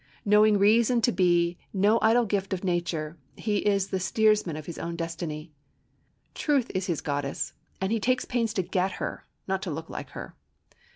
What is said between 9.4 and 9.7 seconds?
not to